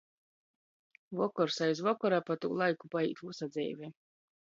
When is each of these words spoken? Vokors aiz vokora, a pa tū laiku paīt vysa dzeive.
Vokors 1.19 1.61
aiz 1.67 1.83
vokora, 1.89 2.23
a 2.25 2.29
pa 2.33 2.41
tū 2.47 2.53
laiku 2.65 2.93
paīt 2.97 3.25
vysa 3.31 3.53
dzeive. 3.55 3.97